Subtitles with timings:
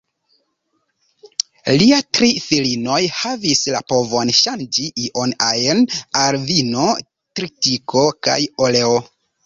[1.81, 5.87] Lia tri filinoj havis la povon ŝanĝi ion-ajn
[6.27, 6.91] al vino,
[7.39, 9.03] tritiko kaj oleo.